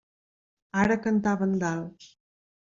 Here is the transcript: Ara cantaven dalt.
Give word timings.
Ara 0.83 0.97
cantaven 1.03 1.55
dalt. 1.67 2.11